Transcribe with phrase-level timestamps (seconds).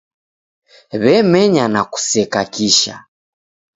[1.01, 2.95] W'emenya na kuseka kisha.